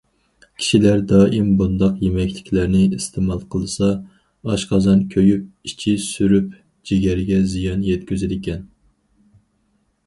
[0.59, 3.91] كىشىلەر دائىم بۇنداق يېمەكلىكلەرنى ئىستېمال قىلسا،
[4.49, 6.51] ئاشقازان كۆپۈپ، ئىچى سۈرۈپ،
[6.93, 8.67] جىگەرگە زىيان يەتكۈزىدىكەن.